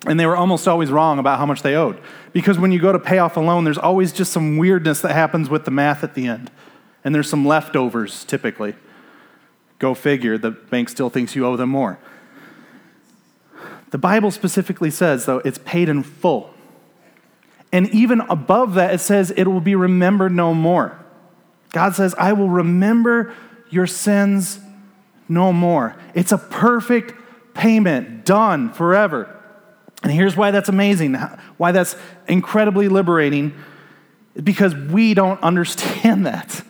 [0.08, 1.99] And they were almost always wrong about how much they owed.
[2.31, 5.13] Because when you go to pay off a loan, there's always just some weirdness that
[5.13, 6.51] happens with the math at the end.
[7.03, 8.75] And there's some leftovers typically.
[9.79, 11.99] Go figure, the bank still thinks you owe them more.
[13.91, 16.55] The Bible specifically says, though, it's paid in full.
[17.75, 20.97] And even above that, it says it will be remembered no more.
[21.73, 23.33] God says, I will remember
[23.69, 24.61] your sins
[25.27, 25.97] no more.
[26.13, 27.13] It's a perfect
[27.53, 29.29] payment, done forever.
[30.03, 31.15] And here's why that's amazing,
[31.57, 31.97] why that's
[32.29, 33.53] incredibly liberating,
[34.41, 36.63] because we don't understand that.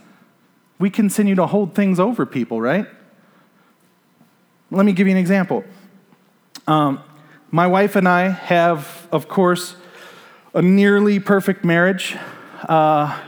[0.79, 2.87] We continue to hold things over people, right?
[4.71, 5.65] Let me give you an example.
[6.65, 7.03] Um,
[7.51, 9.75] my wife and I have, of course,
[10.55, 12.15] a nearly perfect marriage.
[12.63, 13.19] Uh,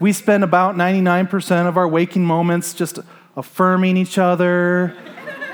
[0.00, 2.98] we spend about 99% of our waking moments just
[3.36, 4.92] affirming each other,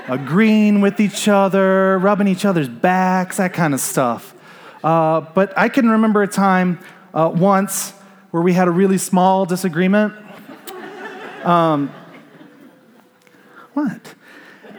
[0.07, 4.33] agreeing with each other, rubbing each other's backs, that kind of stuff.
[4.83, 6.79] Uh, but I can remember a time
[7.13, 7.91] uh, once
[8.31, 10.13] where we had a really small disagreement.
[11.43, 11.93] Um,
[13.73, 14.15] what?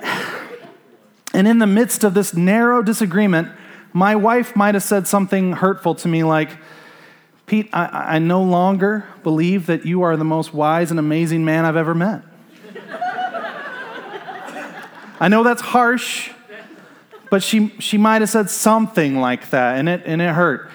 [1.34, 3.48] And in the midst of this narrow disagreement,
[3.92, 6.50] my wife might have said something hurtful to me like,
[7.46, 11.64] Pete, I, I, no longer believe that you are the most wise and amazing man
[11.64, 12.22] I've ever met.
[15.20, 16.30] I know that's harsh,
[17.30, 20.70] but she, she might have said something like that, and it, and it hurt.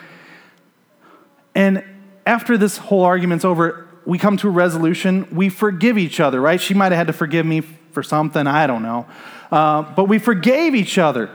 [1.55, 1.83] And
[2.25, 5.27] after this whole argument's over, we come to a resolution.
[5.31, 6.61] We forgive each other, right?
[6.61, 9.07] She might have had to forgive me for something, I don't know.
[9.51, 11.29] Uh, but we forgave each other.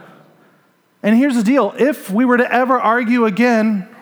[1.03, 3.93] And here's the deal if we were to ever argue again,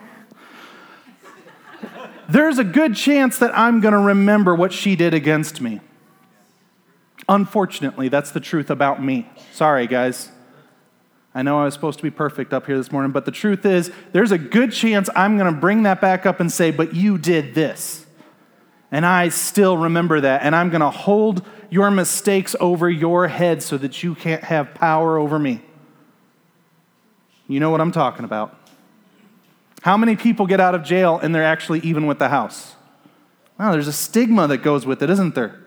[2.30, 5.82] there's a good chance that I'm going to remember what she did against me.
[7.28, 9.28] Unfortunately, that's the truth about me.
[9.52, 10.32] Sorry, guys.
[11.34, 13.66] I know I was supposed to be perfect up here this morning, but the truth
[13.66, 16.94] is, there's a good chance I'm going to bring that back up and say, But
[16.94, 18.06] you did this.
[18.92, 20.44] And I still remember that.
[20.44, 24.74] And I'm going to hold your mistakes over your head so that you can't have
[24.74, 25.62] power over me.
[27.52, 28.56] You know what I'm talking about.
[29.82, 32.76] How many people get out of jail and they're actually even with the house?
[33.60, 35.60] Wow, there's a stigma that goes with it, isn't there?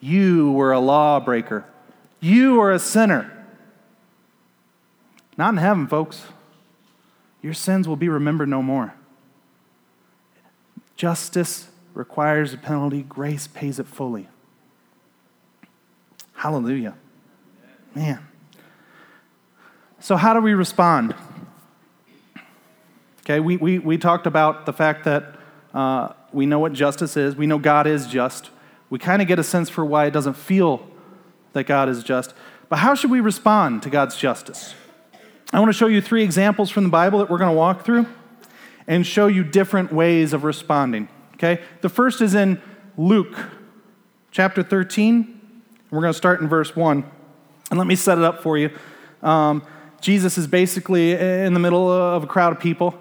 [0.00, 1.66] You were a lawbreaker.
[2.18, 3.30] You were a sinner.
[5.36, 6.24] Not in heaven, folks.
[7.42, 8.94] Your sins will be remembered no more.
[10.96, 14.28] Justice requires a penalty, grace pays it fully.
[16.32, 16.94] Hallelujah.
[17.94, 18.27] Man.
[20.00, 21.14] So, how do we respond?
[23.22, 25.34] Okay, we, we, we talked about the fact that
[25.74, 28.50] uh, we know what justice is, we know God is just.
[28.90, 30.88] We kind of get a sense for why it doesn't feel
[31.52, 32.32] that God is just.
[32.68, 34.74] But how should we respond to God's justice?
[35.52, 37.84] I want to show you three examples from the Bible that we're going to walk
[37.84, 38.06] through
[38.86, 41.08] and show you different ways of responding.
[41.34, 41.62] Okay?
[41.80, 42.62] The first is in
[42.96, 43.36] Luke
[44.30, 45.62] chapter 13.
[45.90, 47.04] We're going to start in verse 1.
[47.70, 48.70] And let me set it up for you.
[49.22, 49.62] Um,
[50.00, 53.00] Jesus is basically in the middle of a crowd of people,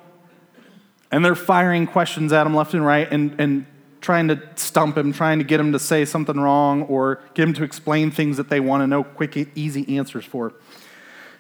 [1.12, 3.66] and they're firing questions at him left and right and, and
[4.02, 7.54] trying to stump him, trying to get him to say something wrong or get him
[7.54, 10.54] to explain things that they want to know quick, easy answers for.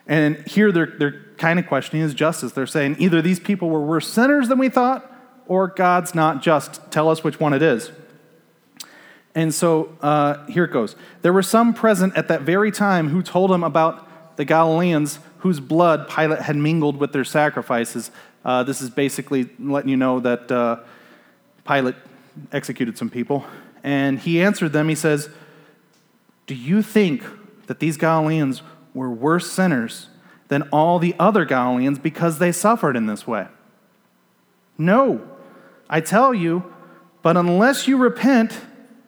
[0.08, 2.54] And here they're, they're kind of questioning his justice.
[2.54, 5.12] They're saying either these people were worse sinners than we thought,
[5.48, 6.80] or God's not just.
[6.91, 7.91] Tell us which one it is.
[9.36, 10.96] And so uh, here it goes.
[11.22, 15.60] There were some present at that very time who told him about the Galileans whose
[15.60, 18.12] blood Pilate had mingled with their sacrifices.
[18.43, 20.78] Uh, this is basically letting you know that uh,
[21.67, 21.95] Pilate
[22.52, 23.45] executed some people.
[23.84, 25.30] And he answered them, he says,
[26.45, 27.23] Do you think
[27.67, 28.62] that these Galileans
[28.93, 30.10] were worse sinners
[30.47, 33.47] than all the other Galileans because they suffered in this way?
[34.78, 35.28] No,
[35.89, 36.73] I tell you,
[37.21, 38.60] but unless you repent,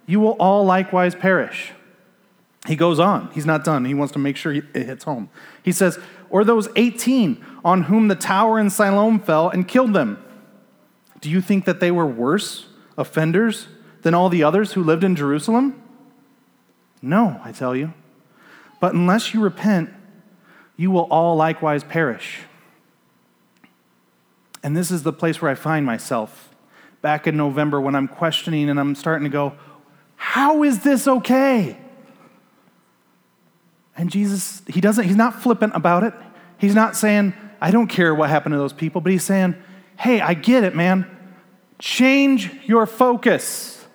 [0.06, 1.72] you will all likewise perish.
[2.68, 3.30] He goes on.
[3.34, 3.86] He's not done.
[3.86, 5.30] He wants to make sure it hits home.
[5.64, 10.24] He says, Or those 18 on whom the tower in Siloam fell and killed them.
[11.22, 13.68] Do you think that they were worse offenders
[14.02, 15.82] than all the others who lived in Jerusalem?
[17.02, 17.94] No, I tell you.
[18.80, 19.90] But unless you repent,
[20.78, 22.40] you will all likewise perish.
[24.64, 26.54] And this is the place where I find myself
[27.02, 29.54] back in November when I'm questioning and I'm starting to go,
[30.16, 31.78] How is this okay?
[34.00, 36.14] And Jesus, he doesn't, he's not flippant about it.
[36.58, 39.56] He's not saying, I don't care what happened to those people, but he's saying,
[39.98, 41.06] Hey, I get it, man.
[41.80, 43.86] Change your focus.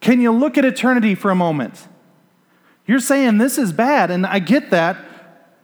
[0.00, 1.86] Can you look at eternity for a moment?
[2.84, 4.96] You're saying this is bad, and I get that,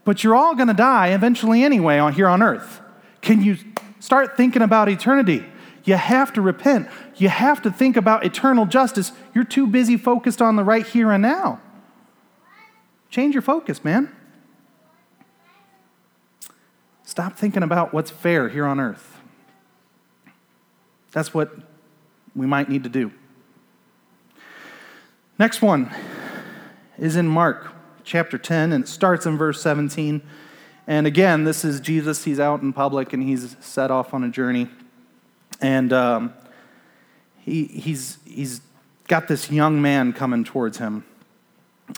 [0.05, 2.81] but you're all going to die eventually anyway here on earth.
[3.21, 3.57] Can you
[3.99, 5.45] start thinking about eternity?
[5.83, 6.87] You have to repent.
[7.17, 9.11] You have to think about eternal justice.
[9.35, 11.61] You're too busy focused on the right here and now.
[13.11, 14.15] Change your focus, man.
[17.05, 19.19] Stop thinking about what's fair here on earth.
[21.13, 21.53] That's what
[22.37, 23.13] we might need to do.
[25.39, 25.95] Next one
[26.99, 27.73] is in Mark
[28.05, 30.21] chapter 10, and it starts in verse 17.
[30.87, 32.25] And again, this is Jesus.
[32.25, 34.69] He's out in public and he's set off on a journey.
[35.61, 36.35] And um,
[37.41, 38.63] he, he's, he's
[39.07, 41.05] got this young man coming towards him.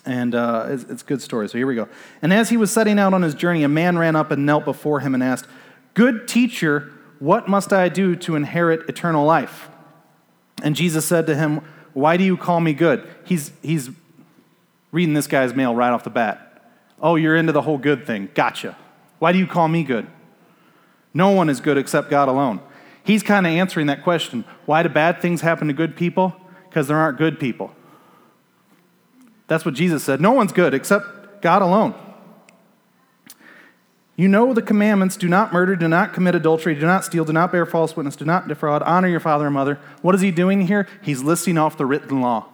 [0.04, 1.48] And uh, it's, it's a good story.
[1.48, 1.88] So here we go.
[2.22, 4.64] And as he was setting out on his journey, a man ran up and knelt
[4.64, 5.46] before him and asked,
[5.94, 9.68] Good teacher, what must I do to inherit eternal life?
[10.62, 11.60] And Jesus said to him,
[11.92, 13.08] Why do you call me good?
[13.24, 13.90] He's, he's
[14.92, 16.46] reading this guy's mail right off the bat.
[17.00, 18.28] Oh, you're into the whole good thing.
[18.34, 18.76] Gotcha.
[19.18, 20.06] Why do you call me good?
[21.12, 22.60] No one is good except God alone.
[23.02, 24.44] He's kind of answering that question.
[24.66, 26.34] Why do bad things happen to good people?
[26.68, 27.74] Because there aren't good people.
[29.50, 30.20] That's what Jesus said.
[30.20, 31.92] No one's good except God alone.
[34.14, 37.32] You know the commandments do not murder, do not commit adultery, do not steal, do
[37.32, 39.80] not bear false witness, do not defraud, honor your father and mother.
[40.02, 40.86] What is he doing here?
[41.02, 42.46] He's listing off the written law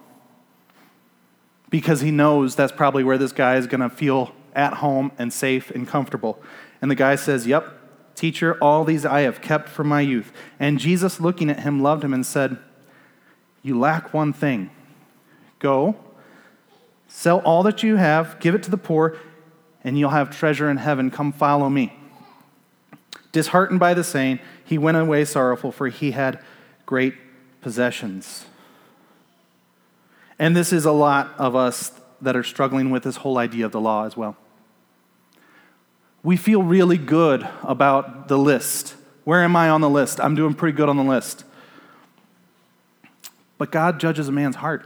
[1.69, 5.31] because he knows that's probably where this guy is going to feel at home and
[5.31, 6.41] safe and comfortable.
[6.81, 10.31] And the guy says, Yep, teacher, all these I have kept from my youth.
[10.59, 12.57] And Jesus, looking at him, loved him and said,
[13.61, 14.71] You lack one thing.
[15.59, 15.95] Go,
[17.17, 19.17] sell all that you have, give it to the poor
[19.83, 21.09] and you'll have treasure in heaven.
[21.09, 21.91] Come follow me.
[23.31, 26.39] Disheartened by the saying, he went away sorrowful, for he had
[26.85, 27.15] great
[27.59, 28.45] possessions.
[30.37, 33.71] And this is a lot of us that are struggling with this whole idea of
[33.71, 34.37] the law as well.
[36.21, 38.93] We feel really good about the list.
[39.23, 40.19] Where am I on the list?
[40.21, 41.45] I'm doing pretty good on the list.
[43.57, 44.85] But God judges a man's heart.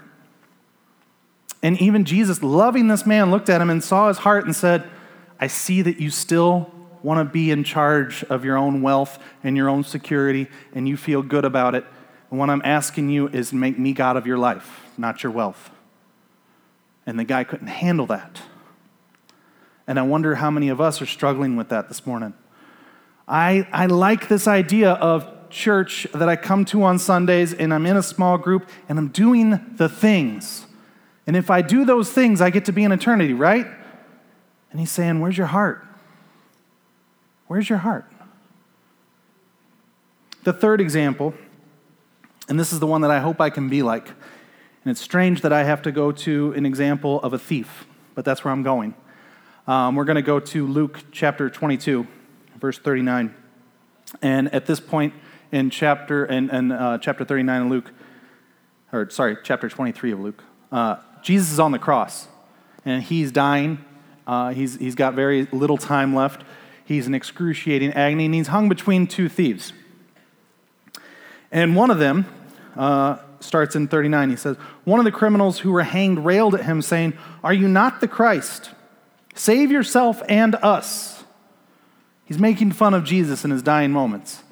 [1.64, 4.90] And even Jesus, loving this man, looked at him and saw his heart and said,
[5.40, 6.72] I see that you still
[7.04, 10.98] want to be in charge of your own wealth and your own security, and you
[10.98, 11.86] feel good about it.
[12.30, 15.72] And what I'm asking you is make me God of your life, not your wealth.
[17.06, 18.42] And the guy couldn't handle that.
[19.88, 22.34] And I wonder how many of us are struggling with that this morning.
[23.28, 27.86] I, I like this idea of church that I come to on Sundays and I'm
[27.86, 30.66] in a small group and I'm doing the things.
[31.32, 33.66] And if I do those things, I get to be in eternity, right?
[34.70, 35.82] And he's saying, Where's your heart?
[37.48, 38.04] Where's your heart?
[40.44, 41.34] The third example,
[42.50, 44.10] and this is the one that I hope I can be like.
[44.10, 48.26] And it's strange that I have to go to an example of a thief, but
[48.26, 48.94] that's where I'm going.
[49.68, 52.06] Um, we're going to go to Luke chapter 22,
[52.60, 53.34] verse 39.
[54.22, 55.14] And at this point
[55.50, 57.92] in chapter, in, in uh, chapter 39 of Luke,
[58.92, 62.28] or sorry, chapter 23 of Luke, uh, Jesus is on the cross
[62.86, 63.84] and he's dying.
[64.26, 66.44] Uh, he's, he's got very little time left.
[66.86, 69.74] He's in excruciating agony and he's hung between two thieves.
[71.52, 72.26] And one of them
[72.76, 74.30] uh, starts in 39.
[74.30, 77.14] He says, One of the criminals who were hanged railed at him, saying,
[77.44, 78.72] Are you not the Christ?
[79.36, 81.24] Save yourself and us.
[82.26, 84.44] He's making fun of Jesus in his dying moments.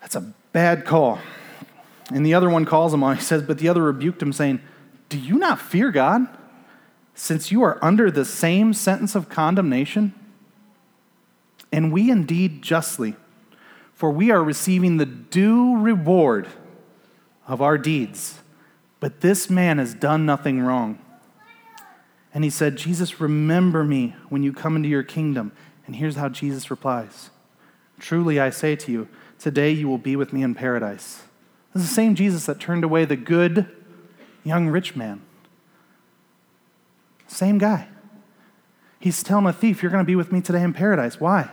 [0.00, 1.18] That's a bad call.
[2.12, 3.16] And the other one calls him on.
[3.16, 4.60] He says, But the other rebuked him, saying,
[5.08, 6.26] Do you not fear God,
[7.14, 10.14] since you are under the same sentence of condemnation?
[11.72, 13.16] And we indeed justly,
[13.94, 16.48] for we are receiving the due reward
[17.46, 18.40] of our deeds.
[19.00, 20.98] But this man has done nothing wrong.
[22.34, 25.52] And he said, Jesus, remember me when you come into your kingdom.
[25.86, 27.30] And here's how Jesus replies
[27.98, 31.22] Truly I say to you, today you will be with me in paradise.
[31.72, 33.75] This is the same Jesus that turned away the good
[34.46, 35.20] young rich man.
[37.26, 37.88] Same guy.
[38.98, 41.20] He's telling a thief, You're going to be with me today in paradise.
[41.20, 41.50] Why?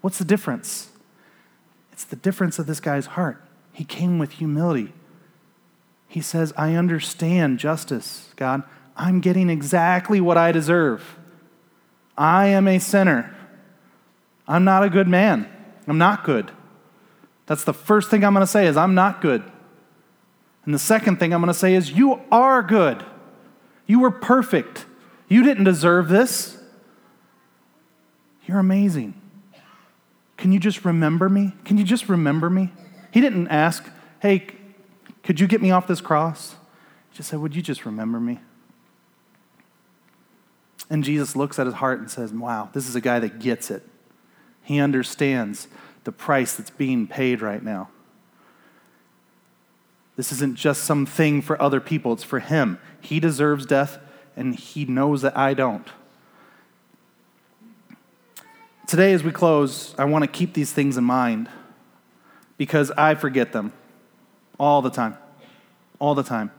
[0.00, 0.90] What's the difference?
[1.92, 3.42] It's the difference of this guy's heart.
[3.72, 4.92] He came with humility.
[6.08, 8.62] He says, I understand justice, God.
[8.96, 11.18] I'm getting exactly what I deserve.
[12.16, 13.34] I am a sinner.
[14.46, 15.48] I'm not a good man.
[15.88, 16.52] I'm not good.
[17.46, 19.42] That's the first thing I'm going to say is I'm not good.
[20.64, 23.04] And the second thing I'm going to say is you are good.
[23.86, 24.86] You were perfect.
[25.28, 26.58] You didn't deserve this.
[28.46, 29.20] You're amazing.
[30.36, 31.52] Can you just remember me?
[31.64, 32.72] Can you just remember me?
[33.10, 33.88] He didn't ask,
[34.20, 34.46] "Hey,
[35.22, 36.56] could you get me off this cross?"
[37.10, 38.40] He just said, "Would you just remember me?"
[40.90, 43.70] And Jesus looks at his heart and says, Wow, this is a guy that gets
[43.70, 43.82] it.
[44.62, 45.68] He understands
[46.04, 47.88] the price that's being paid right now.
[50.16, 52.78] This isn't just something for other people, it's for him.
[53.00, 53.98] He deserves death,
[54.36, 55.88] and he knows that I don't.
[58.86, 61.48] Today, as we close, I want to keep these things in mind
[62.58, 63.72] because I forget them
[64.58, 65.16] all the time.
[65.98, 66.50] All the time.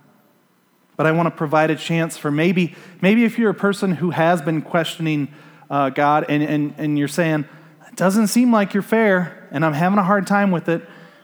[0.98, 4.12] But I want to provide a chance for maybe, maybe if you're a person who
[4.12, 5.28] has been questioning
[5.70, 7.46] uh, God and, and, and you're saying,
[7.88, 10.82] it doesn't seem like you're fair and I'm having a hard time with it,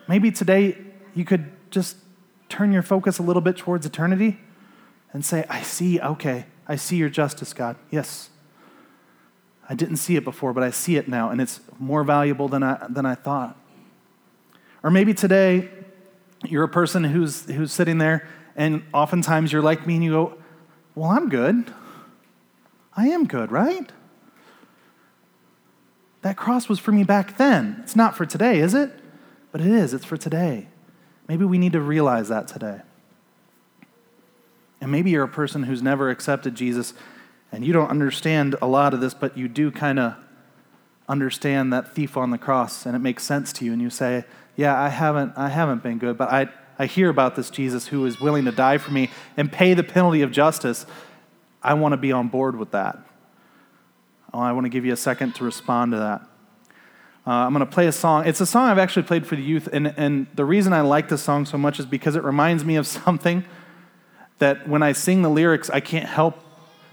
[0.08, 0.78] maybe today
[1.16, 1.98] you could just
[2.52, 4.40] turn your focus a little bit towards eternity
[5.14, 7.76] and say, I see, okay, I see your justice, God.
[7.90, 8.30] Yes.
[9.68, 12.62] I didn't see it before, but I see it now, and it's more valuable than
[12.62, 13.58] I, than I thought.
[14.84, 15.70] Or maybe today
[16.46, 20.38] you're a person who's, who's sitting there and oftentimes you're like me and you go,
[20.96, 21.72] Well, I'm good.
[22.96, 23.90] I am good, right?
[26.22, 27.80] That cross was for me back then.
[27.84, 28.92] It's not for today, is it?
[29.52, 30.68] But it is, it's for today.
[31.32, 32.82] Maybe we need to realize that today.
[34.82, 36.94] And maybe you're a person who's never accepted Jesus
[37.54, 40.16] and you don't understand a lot of this, but you do kind of
[41.08, 44.26] understand that thief on the cross and it makes sense to you and you say,
[44.58, 48.06] "Yeah, I haven't I haven't been good, but I I hear about this Jesus who
[48.06, 50.86] is willing to die for me and pay the penalty of justice.
[51.64, 53.00] I want to be on board with that.
[54.34, 56.28] Oh, I want to give you a second to respond to that.
[57.26, 58.26] Uh, I'm going to play a song.
[58.26, 61.10] It's a song I've actually played for the youth, and, and the reason I like
[61.10, 63.46] this song so much is because it reminds me of something
[64.40, 66.40] that when I sing the lyrics, I can't help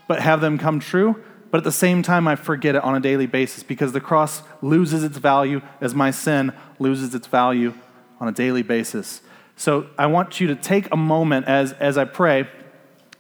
[0.07, 1.23] but have them come true.
[1.51, 4.43] But at the same time, I forget it on a daily basis because the cross
[4.61, 7.73] loses its value as my sin loses its value
[8.21, 9.23] on a daily basis.
[9.57, 12.47] So I want you to take a moment as, as I pray.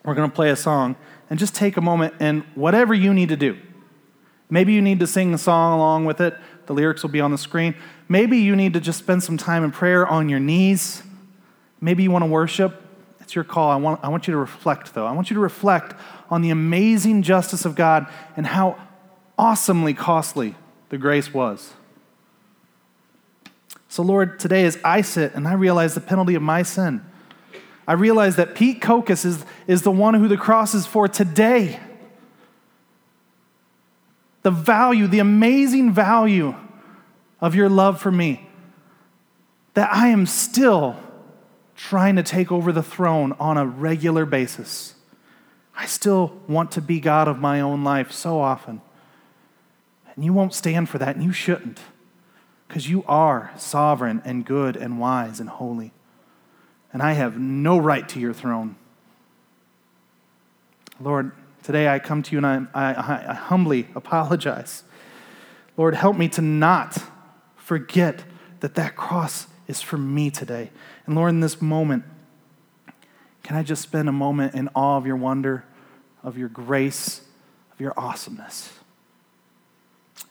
[0.04, 0.96] We're going to play a song
[1.30, 3.58] and just take a moment and whatever you need to do.
[4.50, 6.34] Maybe you need to sing the song along with it.
[6.68, 7.74] The lyrics will be on the screen.
[8.10, 11.02] Maybe you need to just spend some time in prayer on your knees.
[11.80, 12.82] Maybe you want to worship.
[13.20, 13.70] It's your call.
[13.70, 15.06] I want, I want you to reflect, though.
[15.06, 15.98] I want you to reflect
[16.28, 18.06] on the amazing justice of God
[18.36, 18.76] and how
[19.38, 20.56] awesomely costly
[20.90, 21.72] the grace was.
[23.88, 27.02] So, Lord, today as I sit and I realize the penalty of my sin,
[27.86, 31.80] I realize that Pete Kokas is, is the one who the cross is for today.
[34.48, 36.54] The value, the amazing value
[37.38, 38.48] of your love for me,
[39.74, 40.96] that I am still
[41.76, 44.94] trying to take over the throne on a regular basis.
[45.76, 48.80] I still want to be God of my own life so often.
[50.16, 51.80] And you won't stand for that, and you shouldn't
[52.68, 55.92] because you are sovereign and good and wise and holy.
[56.94, 58.76] And I have no right to your throne.
[60.98, 61.32] Lord,
[61.68, 64.84] today I come to you and I, I, I humbly apologize.
[65.76, 66.96] Lord, help me to not
[67.56, 68.24] forget
[68.60, 70.70] that that cross is for me today.
[71.04, 72.04] And Lord, in this moment,
[73.42, 75.66] can I just spend a moment in awe of your wonder,
[76.22, 77.20] of your grace,
[77.70, 78.72] of your awesomeness?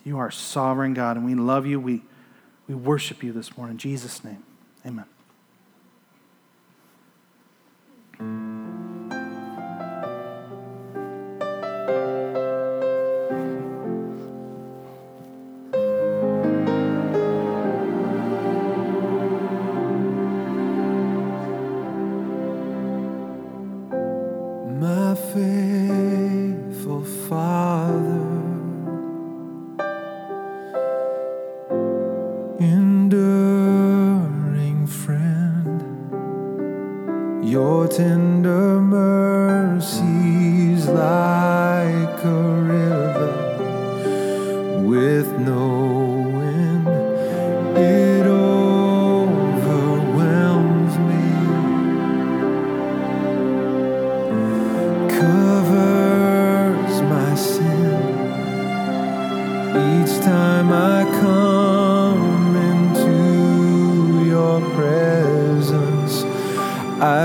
[0.04, 1.80] You are sovereign God, and we love you.
[1.80, 2.02] We
[2.68, 3.76] we worship you this morning.
[3.76, 4.44] In Jesus' name,
[4.84, 5.06] amen.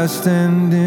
[0.08, 0.81] standing.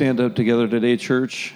[0.00, 1.52] stand up together today, church.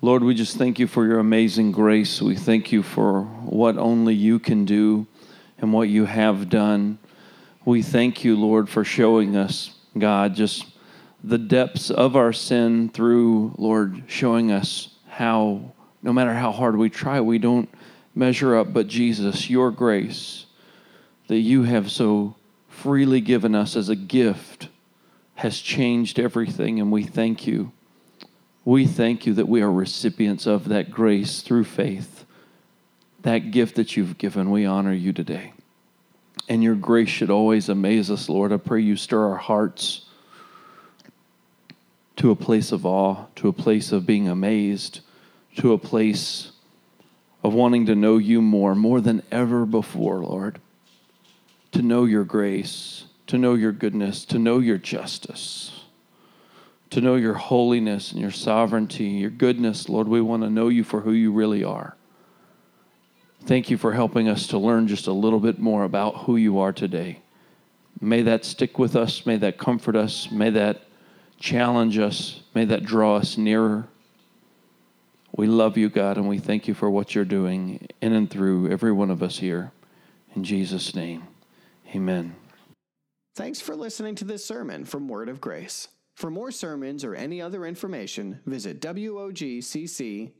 [0.00, 2.22] Lord, we just thank you for your amazing grace.
[2.22, 5.08] We thank you for what only you can do
[5.58, 6.96] and what you have done.
[7.64, 10.64] We thank you, Lord, for showing us, God, just
[11.24, 15.72] the depths of our sin through, Lord, showing us how,
[16.04, 17.68] no matter how hard we try, we don't
[18.14, 18.72] measure up.
[18.72, 20.46] But Jesus, your grace
[21.26, 22.36] that you have so
[22.68, 24.68] freely given us as a gift
[25.36, 27.72] has changed everything, and we thank you.
[28.64, 32.24] We thank you that we are recipients of that grace through faith.
[33.22, 35.52] That gift that you've given, we honor you today.
[36.48, 38.52] And your grace should always amaze us, Lord.
[38.52, 40.06] I pray you stir our hearts
[42.16, 45.00] to a place of awe, to a place of being amazed,
[45.56, 46.52] to a place
[47.42, 50.60] of wanting to know you more, more than ever before, Lord.
[51.72, 55.84] To know your grace, to know your goodness, to know your justice,
[56.90, 60.08] to know your holiness and your sovereignty, your goodness, Lord.
[60.08, 61.96] We want to know you for who you really are.
[63.44, 66.58] Thank you for helping us to learn just a little bit more about who you
[66.60, 67.20] are today.
[68.00, 69.26] May that stick with us.
[69.26, 70.30] May that comfort us.
[70.30, 70.82] May that
[71.38, 72.40] challenge us.
[72.54, 73.88] May that draw us nearer.
[75.36, 78.70] We love you, God, and we thank you for what you're doing in and through
[78.70, 79.72] every one of us here.
[80.34, 81.24] In Jesus' name,
[81.94, 82.36] amen.
[83.34, 85.88] Thanks for listening to this sermon from Word of Grace.
[86.14, 90.34] For more sermons or any other information, visit WOGCC.com.